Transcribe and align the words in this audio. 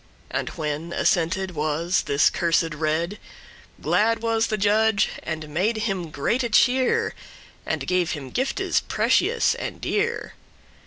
And 0.31 0.49
when 0.49 0.93
assented 0.93 1.51
was 1.51 2.05
this 2.07 2.31
cursed 2.31 2.73
rede,* 2.73 3.19
*counsel, 3.19 3.19
plot 3.19 3.81
Glad 3.83 4.23
was 4.23 4.47
the 4.47 4.57
judge, 4.57 5.09
and 5.21 5.47
made 5.49 5.77
him 5.77 6.09
greate 6.09 6.53
cheer, 6.53 7.13
And 7.67 7.85
gave 7.85 8.13
him 8.13 8.31
giftes 8.31 8.79
precious 8.87 9.53
and 9.53 9.79
dear. 9.79 10.33